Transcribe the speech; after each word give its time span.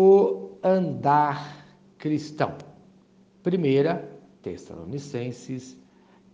o 0.00 0.52
andar 0.62 1.66
cristão. 1.98 2.54
Primeira 3.42 4.08
Tessalonicenses, 4.40 5.76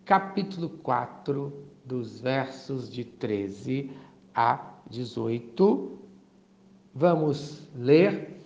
capítulo 0.05 0.69
4, 0.69 1.51
dos 1.83 2.21
versos 2.21 2.93
de 2.93 3.05
13 3.05 3.91
a 4.35 4.75
18. 4.91 5.99
Vamos 6.95 7.67
ler. 7.75 8.45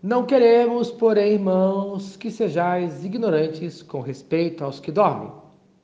Não 0.00 0.24
queremos, 0.24 0.92
porém, 0.92 1.32
irmãos, 1.32 2.16
que 2.16 2.30
sejais 2.30 3.04
ignorantes 3.04 3.82
com 3.82 4.00
respeito 4.00 4.62
aos 4.62 4.78
que 4.78 4.92
dormem, 4.92 5.32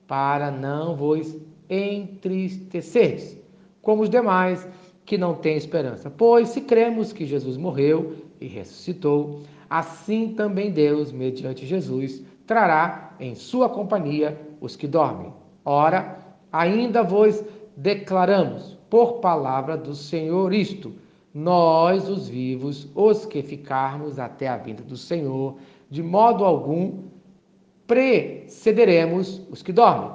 para 0.07 0.49
não 0.49 0.95
vos 0.95 1.37
entristeceres, 1.69 3.37
como 3.83 4.05
os 4.05 4.09
demais 4.09 4.65
que 5.07 5.17
não 5.17 5.35
têm 5.35 5.57
esperança. 5.57 6.11
Pois 6.11 6.49
se 6.49 6.61
cremos 6.61 7.13
que 7.13 7.25
Jesus 7.25 7.57
morreu 7.57 8.17
e 8.41 8.47
ressuscitou, 8.47 9.41
assim 9.71 10.35
também 10.35 10.73
Deus, 10.73 11.13
mediante 11.13 11.65
Jesus, 11.65 12.23
trará 12.47 13.15
em 13.19 13.35
sua 13.35 13.69
companhia 13.69 14.39
os 14.61 14.77
que 14.77 14.87
dormem. 14.87 15.33
Ora, 15.65 16.19
ainda 16.53 17.03
vos 17.03 17.43
declaramos, 17.77 18.77
por 18.91 19.21
palavra 19.21 19.77
do 19.77 19.95
Senhor, 19.95 20.53
isto: 20.53 20.93
nós, 21.33 22.09
os 22.09 22.29
vivos, 22.29 22.89
os 22.95 23.25
que 23.25 23.43
ficarmos 23.43 24.19
até 24.19 24.49
a 24.49 24.57
vinda 24.57 24.83
do 24.83 24.97
Senhor, 24.97 25.57
de 25.89 26.03
modo 26.03 26.45
algum 26.45 27.05
precederemos 27.87 29.41
os 29.51 29.63
que 29.63 29.73
dormem, 29.73 30.11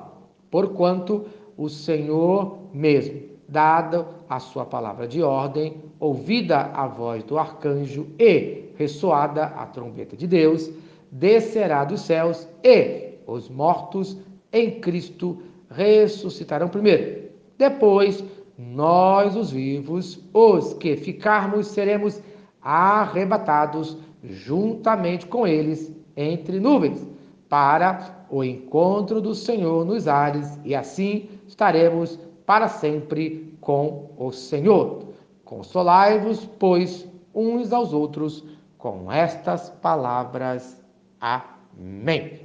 porquanto 0.50 1.26
o 1.58 1.70
Senhor 1.70 2.60
mesmo, 2.74 3.31
dada 3.52 4.08
a 4.30 4.40
sua 4.40 4.66
palavra 4.66 5.08
de 5.08 5.22
ordem, 5.22 5.76
ouvida 6.00 6.72
a 6.74 6.88
voz 6.88 7.22
do 7.24 7.38
arcanjo 7.38 8.08
e 8.18 8.72
ressoada 8.78 9.44
a 9.46 9.66
trombeta 9.66 10.16
de 10.16 10.26
Deus, 10.26 10.72
descerá 11.12 11.84
dos 11.84 12.02
céus 12.02 12.48
e 12.64 13.16
os 13.28 13.50
mortos 13.50 14.18
em 14.54 14.80
Cristo 14.80 15.42
ressuscitarão 15.70 16.70
primeiro. 16.70 17.30
Depois, 17.58 18.24
nós, 18.58 19.36
os 19.36 19.52
vivos, 19.52 20.20
os 20.34 20.74
que 20.74 20.96
ficarmos, 20.96 21.68
seremos 21.68 22.22
arrebatados 22.62 23.98
juntamente 24.24 25.26
com 25.26 25.46
eles 25.46 25.92
entre 26.16 26.60
nuvens, 26.60 27.06
para 27.50 28.26
o 28.30 28.44
encontro 28.44 29.20
do 29.20 29.36
Senhor 29.36 29.86
nos 29.86 30.08
ares, 30.08 30.58
e 30.64 30.74
assim 30.74 31.28
estaremos 31.46 32.18
para 32.52 32.68
sempre 32.68 33.58
com 33.62 34.10
o 34.18 34.30
Senhor. 34.30 35.14
Consolai-vos, 35.46 36.46
pois, 36.60 37.08
uns 37.34 37.72
aos 37.72 37.94
outros 37.94 38.44
com 38.78 39.10
estas 39.10 39.70
palavras 39.70 40.78
Amém. 41.22 42.42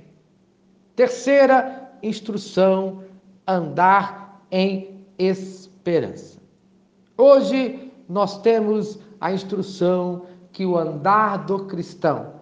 Terceira 0.95 1.91
instrução: 2.05 3.03
andar 3.49 4.47
em 4.53 5.05
esperança. 5.19 6.39
Hoje 7.19 7.91
nós 8.09 8.41
temos 8.43 9.01
a 9.21 9.33
instrução 9.33 10.23
que 10.53 10.65
o 10.65 10.79
andar 10.79 11.47
do 11.47 11.65
cristão 11.65 12.35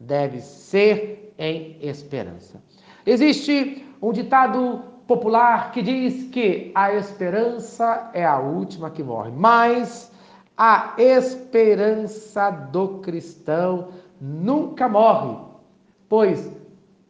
deve 0.00 0.40
ser 0.40 1.34
em 1.36 1.76
esperança. 1.78 2.58
Existe 3.04 3.84
um 4.00 4.12
ditado 4.14 4.95
popular 5.06 5.72
que 5.72 5.82
diz 5.82 6.30
que 6.30 6.72
a 6.74 6.92
esperança 6.92 8.10
é 8.12 8.24
a 8.24 8.38
última 8.38 8.90
que 8.90 9.02
morre, 9.02 9.30
mas 9.30 10.12
a 10.56 10.94
esperança 10.98 12.50
do 12.50 13.00
cristão 13.00 13.88
nunca 14.20 14.88
morre, 14.88 15.36
pois 16.08 16.50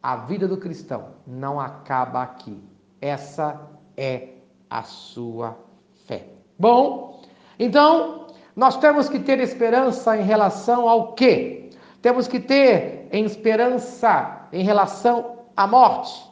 a 0.03 0.15
vida 0.17 0.47
do 0.47 0.57
cristão 0.57 1.05
não 1.25 1.59
acaba 1.59 2.21
aqui. 2.21 2.61
Essa 3.01 3.61
é 3.95 4.29
a 4.69 4.83
sua 4.83 5.57
fé. 6.05 6.27
Bom, 6.59 7.21
então 7.57 8.27
nós 8.55 8.77
temos 8.77 9.07
que 9.09 9.19
ter 9.19 9.39
esperança 9.39 10.17
em 10.17 10.23
relação 10.23 10.87
ao 10.87 11.13
quê? 11.13 11.69
Temos 12.01 12.27
que 12.27 12.39
ter 12.39 13.07
esperança 13.11 14.47
em 14.51 14.63
relação 14.63 15.37
à 15.55 15.65
morte. 15.65 16.25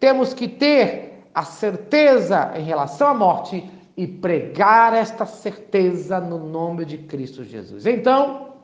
Temos 0.00 0.34
que 0.34 0.48
ter 0.48 1.11
a 1.34 1.44
certeza 1.44 2.52
em 2.56 2.62
relação 2.62 3.08
à 3.08 3.14
morte 3.14 3.68
e 3.96 4.06
pregar 4.06 4.94
esta 4.94 5.26
certeza 5.26 6.20
no 6.20 6.38
nome 6.38 6.84
de 6.84 6.98
Cristo 6.98 7.44
Jesus. 7.44 7.86
Então, 7.86 8.54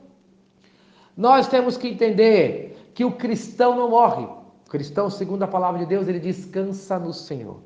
nós 1.15 1.47
temos 1.47 1.77
que 1.77 1.87
entender 1.87 2.91
que 2.93 3.05
o 3.05 3.11
cristão 3.11 3.75
não 3.75 3.89
morre. 3.89 4.25
O 4.25 4.69
cristão, 4.69 5.09
segundo 5.09 5.43
a 5.43 5.47
palavra 5.47 5.79
de 5.79 5.85
Deus, 5.85 6.07
ele 6.07 6.19
descansa 6.19 6.97
no 6.99 7.13
Senhor. 7.13 7.57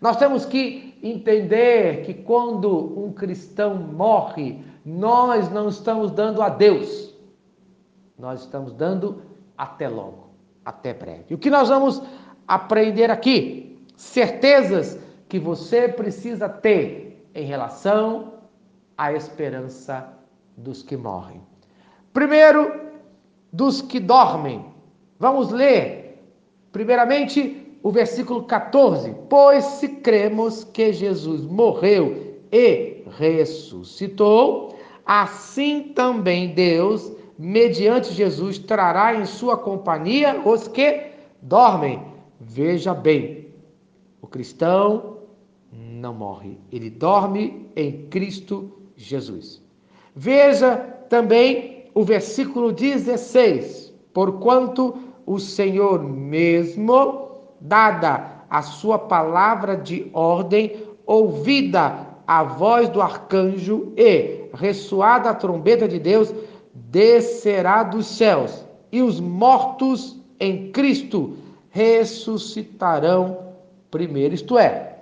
Nós 0.00 0.16
temos 0.16 0.44
que 0.44 0.98
entender 1.02 2.02
que 2.04 2.12
quando 2.12 2.98
um 2.98 3.12
cristão 3.12 3.74
morre, 3.74 4.62
nós 4.84 5.50
não 5.50 5.68
estamos 5.68 6.10
dando 6.10 6.42
a 6.42 6.48
Deus, 6.48 7.14
nós 8.18 8.40
estamos 8.40 8.72
dando 8.72 9.22
até 9.56 9.88
logo, 9.88 10.30
até 10.64 10.92
breve. 10.92 11.34
O 11.34 11.38
que 11.38 11.50
nós 11.50 11.68
vamos 11.68 12.02
aprender 12.46 13.10
aqui? 13.10 13.75
Certezas 13.96 14.98
que 15.28 15.38
você 15.38 15.88
precisa 15.88 16.48
ter 16.48 17.26
em 17.34 17.44
relação 17.44 18.34
à 18.96 19.12
esperança 19.12 20.08
dos 20.56 20.82
que 20.82 20.96
morrem. 20.96 21.40
Primeiro, 22.12 22.80
dos 23.52 23.80
que 23.82 23.98
dormem. 23.98 24.64
Vamos 25.18 25.50
ler, 25.50 26.22
primeiramente, 26.72 27.78
o 27.82 27.90
versículo 27.90 28.44
14: 28.44 29.14
Pois 29.28 29.64
se 29.64 29.88
cremos 29.88 30.64
que 30.64 30.92
Jesus 30.92 31.42
morreu 31.42 32.36
e 32.52 33.04
ressuscitou, 33.18 34.76
assim 35.04 35.92
também 35.94 36.54
Deus, 36.54 37.12
mediante 37.38 38.12
Jesus, 38.12 38.58
trará 38.58 39.14
em 39.14 39.24
sua 39.24 39.56
companhia 39.56 40.40
os 40.44 40.68
que 40.68 41.02
dormem. 41.40 42.02
Veja 42.40 42.92
bem, 42.92 43.45
o 44.26 44.28
cristão 44.28 45.18
não 45.72 46.12
morre, 46.12 46.58
ele 46.72 46.90
dorme 46.90 47.70
em 47.76 48.08
Cristo 48.08 48.72
Jesus. 48.96 49.62
Veja 50.16 50.76
também 51.08 51.84
o 51.94 52.02
versículo 52.02 52.72
16: 52.72 53.94
Porquanto 54.12 54.96
o 55.24 55.38
Senhor 55.38 56.02
mesmo, 56.02 57.28
dada 57.60 58.44
a 58.50 58.62
sua 58.62 58.98
palavra 58.98 59.76
de 59.76 60.10
ordem, 60.12 60.76
ouvida 61.06 62.08
a 62.26 62.42
voz 62.42 62.88
do 62.88 63.00
arcanjo 63.00 63.92
e 63.96 64.50
ressoada 64.54 65.30
a 65.30 65.34
trombeta 65.34 65.86
de 65.86 66.00
Deus, 66.00 66.34
descerá 66.74 67.84
dos 67.84 68.06
céus, 68.06 68.66
e 68.90 69.02
os 69.02 69.20
mortos 69.20 70.20
em 70.40 70.72
Cristo 70.72 71.36
ressuscitarão 71.70 73.45
primeiro. 73.96 74.34
Isto 74.34 74.58
é, 74.58 74.98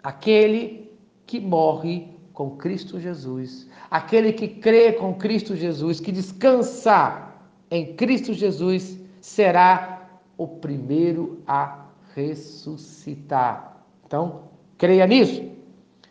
aquele 0.00 0.92
que 1.26 1.40
morre 1.40 2.06
com 2.32 2.50
Cristo 2.52 3.00
Jesus, 3.00 3.68
aquele 3.90 4.32
que 4.32 4.46
crê 4.46 4.92
com 4.92 5.12
Cristo 5.14 5.56
Jesus, 5.56 5.98
que 5.98 6.12
descansa 6.12 7.32
em 7.68 7.94
Cristo 7.96 8.32
Jesus, 8.32 8.96
será 9.20 10.08
o 10.36 10.46
primeiro 10.46 11.42
a 11.48 11.86
ressuscitar. 12.14 13.76
Então, 14.06 14.42
creia 14.78 15.04
nisso. 15.04 15.42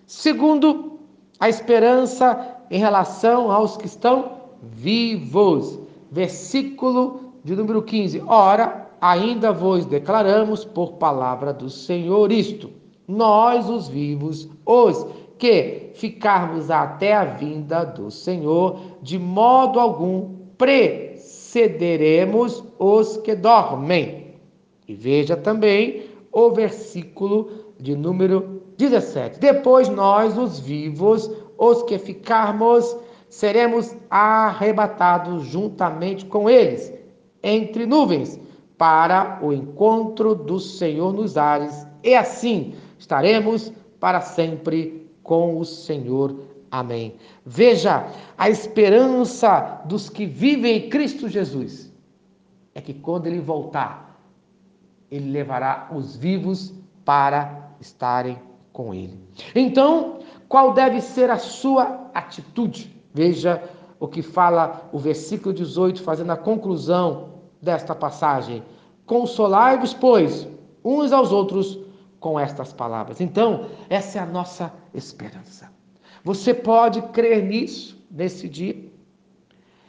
Segundo, 0.05 0.99
a 1.39 1.47
esperança 1.47 2.57
em 2.69 2.79
relação 2.79 3.49
aos 3.49 3.77
que 3.77 3.85
estão 3.85 4.41
vivos. 4.61 5.79
Versículo 6.11 7.33
de 7.44 7.56
número 7.56 7.81
15. 7.81 8.21
Ora, 8.27 8.87
ainda 9.01 9.51
vos 9.51 9.85
declaramos 9.85 10.65
por 10.65 10.94
palavra 10.94 11.53
do 11.53 11.69
Senhor 11.69 12.31
isto: 12.31 12.71
nós, 13.07 13.69
os 13.69 13.88
vivos, 13.88 14.49
os 14.65 15.05
que 15.38 15.91
ficarmos 15.94 16.71
até 16.71 17.13
a 17.13 17.23
vinda 17.23 17.83
do 17.83 18.09
Senhor, 18.09 18.79
de 19.01 19.19
modo 19.19 19.79
algum 19.79 20.35
precederemos 20.57 22.63
os 22.79 23.17
que 23.17 23.35
dormem. 23.35 24.33
E 24.88 24.95
veja 24.95 25.38
também 25.38 26.05
o 26.31 26.49
versículo 26.51 27.73
de 27.79 27.95
número 27.95 28.63
17. 28.77 29.39
Depois 29.39 29.89
nós, 29.89 30.38
os 30.38 30.59
vivos, 30.59 31.31
os 31.57 31.81
que 31.83 31.97
ficarmos, 31.97 32.95
seremos 33.29 33.95
arrebatados 34.09 35.45
juntamente 35.45 36.25
com 36.25 36.49
eles, 36.49 36.94
entre 37.44 37.85
nuvens, 37.85 38.39
para 38.77 39.39
o 39.41 39.51
encontro 39.51 40.35
do 40.35 40.59
Senhor 40.59 41.13
nos 41.13 41.38
ares, 41.38 41.85
e 42.03 42.15
assim 42.15 42.75
estaremos 42.97 43.71
para 44.00 44.21
sempre 44.21 45.09
com 45.24 45.59
o 45.59 45.65
Senhor. 45.65 46.35
Amém. 46.69 47.15
Veja, 47.45 48.07
a 48.38 48.50
esperança 48.50 49.81
dos 49.85 50.09
que 50.09 50.25
vivem 50.25 50.77
em 50.77 50.89
Cristo 50.89 51.27
Jesus 51.27 51.91
é 52.75 52.81
que 52.81 52.94
quando 52.94 53.27
ele 53.27 53.39
voltar, 53.39 54.21
ele 55.09 55.31
levará 55.31 55.89
os 55.91 56.15
vivos 56.15 56.73
para 57.03 57.71
estarem 57.80 58.38
com 58.71 58.94
ele. 58.94 59.19
Então, 59.56 60.19
qual 60.47 60.73
deve 60.73 61.01
ser 61.01 61.30
a 61.31 61.38
sua 61.38 62.09
atitude? 62.13 62.95
Veja 63.13 63.63
o 64.00 64.07
que 64.07 64.21
fala 64.21 64.88
o 64.91 65.00
versículo 65.00 65.53
18, 65.53 66.03
fazendo 66.03 66.31
a 66.31 66.38
conclusão 66.38 67.37
desta 67.62 67.95
passagem. 67.95 68.63
Consolai-vos, 69.06 69.94
pois, 69.94 70.48
uns 70.83 71.12
aos 71.12 71.31
outros 71.31 71.80
com 72.19 72.39
estas 72.39 72.74
palavras. 72.74 73.21
Então, 73.21 73.68
essa 73.89 74.19
é 74.19 74.21
a 74.21 74.25
nossa 74.25 74.74
esperança. 74.94 75.71
Você 76.24 76.54
pode 76.54 77.01
crer 77.13 77.44
nisso 77.44 77.98
nesse 78.12 78.50
dia. 78.50 78.75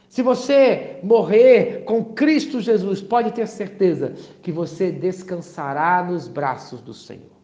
Se 0.07 0.23
você 0.23 0.99
morrer 1.03 1.83
com 1.85 2.03
Cristo 2.03 2.59
Jesus, 2.59 3.01
pode 3.01 3.31
ter 3.31 3.47
certeza 3.47 4.13
que 4.41 4.51
você 4.51 4.91
descansará 4.91 6.03
nos 6.03 6.27
braços 6.27 6.81
do 6.81 6.93
Senhor. 6.93 7.39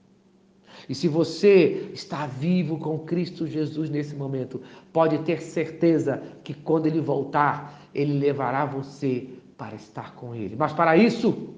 E 0.90 0.96
se 0.96 1.08
você 1.08 1.90
está 1.94 2.26
vivo 2.26 2.78
com 2.78 3.00
Cristo 3.00 3.48
Jesus 3.48 3.90
nesse 3.90 4.16
momento, 4.16 4.62
pode 4.92 5.20
ter 5.20 5.42
certeza 5.42 6.22
que 6.44 6.54
quando 6.54 6.88
ele 6.88 7.00
voltar, 7.00 7.82
ele 7.94 8.14
levará 8.14 8.66
você 8.66 9.30
para 9.58 9.76
estar 9.76 10.16
com 10.16 10.34
ele. 10.34 10.56
Mas 10.56 10.74
para 10.74 10.98
isso, 10.98 11.54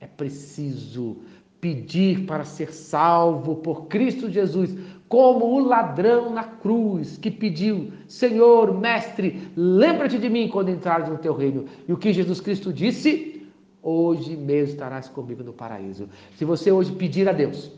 é 0.00 0.06
preciso 0.06 1.18
pedir 1.60 2.26
para 2.26 2.44
ser 2.44 2.72
salvo 2.72 3.56
por 3.56 3.86
Cristo 3.86 4.30
Jesus, 4.30 4.76
como 5.08 5.46
o 5.46 5.58
ladrão 5.60 6.30
na 6.30 6.44
cruz 6.44 7.16
que 7.16 7.30
pediu: 7.30 7.92
Senhor, 8.06 8.78
mestre, 8.78 9.50
lembra-te 9.56 10.18
de 10.18 10.28
mim 10.28 10.48
quando 10.48 10.70
entrares 10.70 11.08
no 11.08 11.18
teu 11.18 11.34
reino. 11.34 11.66
E 11.88 11.92
o 11.92 11.96
que 11.96 12.12
Jesus 12.12 12.40
Cristo 12.40 12.72
disse? 12.72 13.48
Hoje 13.82 14.34
mesmo 14.34 14.72
estarás 14.72 15.08
comigo 15.08 15.42
no 15.42 15.52
paraíso. 15.52 16.08
Se 16.36 16.44
você 16.44 16.72
hoje 16.72 16.92
pedir 16.92 17.28
a 17.28 17.32
Deus, 17.32 17.70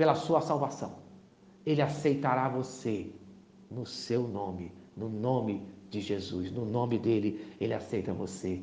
pela 0.00 0.14
sua 0.14 0.40
salvação. 0.40 0.94
Ele 1.66 1.82
aceitará 1.82 2.48
você 2.48 3.10
no 3.70 3.84
seu 3.84 4.26
nome, 4.26 4.72
no 5.00 5.08
nome 5.08 5.66
de 5.88 6.00
Jesus, 6.00 6.52
no 6.52 6.66
nome 6.66 6.98
dele, 6.98 7.54
ele 7.58 7.72
aceita 7.72 8.12
você. 8.12 8.62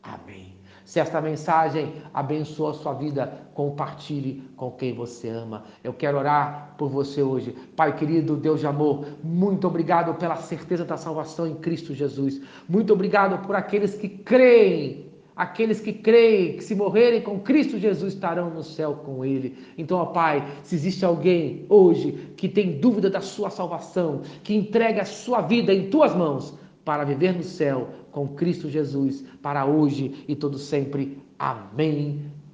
Amém. 0.00 0.54
Se 0.84 1.00
esta 1.00 1.20
mensagem 1.20 1.94
abençoa 2.14 2.70
a 2.70 2.74
sua 2.74 2.92
vida, 2.94 3.46
compartilhe 3.54 4.42
com 4.56 4.70
quem 4.70 4.94
você 4.94 5.28
ama. 5.28 5.64
Eu 5.82 5.92
quero 5.92 6.18
orar 6.18 6.74
por 6.78 6.88
você 6.88 7.22
hoje. 7.22 7.52
Pai 7.76 7.96
querido, 7.96 8.36
Deus 8.36 8.60
de 8.60 8.66
amor, 8.66 9.06
muito 9.22 9.66
obrigado 9.66 10.14
pela 10.14 10.36
certeza 10.36 10.84
da 10.84 10.96
salvação 10.96 11.46
em 11.46 11.54
Cristo 11.56 11.94
Jesus. 11.94 12.40
Muito 12.68 12.92
obrigado 12.92 13.44
por 13.46 13.54
aqueles 13.54 13.94
que 13.94 14.08
creem 14.08 15.11
Aqueles 15.34 15.80
que 15.80 15.92
creem 15.92 16.56
que 16.56 16.64
se 16.64 16.74
morrerem 16.74 17.22
com 17.22 17.40
Cristo 17.40 17.78
Jesus 17.78 18.14
estarão 18.14 18.50
no 18.50 18.62
céu 18.62 19.00
com 19.04 19.24
Ele. 19.24 19.56
Então, 19.78 19.98
ó 19.98 20.06
Pai, 20.06 20.46
se 20.62 20.74
existe 20.74 21.04
alguém 21.04 21.64
hoje 21.68 22.32
que 22.36 22.48
tem 22.48 22.78
dúvida 22.78 23.08
da 23.08 23.20
sua 23.20 23.48
salvação, 23.48 24.22
que 24.42 24.54
entrega 24.54 25.02
a 25.02 25.06
sua 25.06 25.40
vida 25.40 25.72
em 25.72 25.88
tuas 25.88 26.14
mãos 26.14 26.54
para 26.84 27.04
viver 27.04 27.34
no 27.34 27.42
céu 27.42 27.88
com 28.10 28.28
Cristo 28.28 28.68
Jesus, 28.68 29.24
para 29.40 29.64
hoje 29.64 30.24
e 30.28 30.36
todo 30.36 30.58
sempre. 30.58 31.18
Amém 31.38 32.41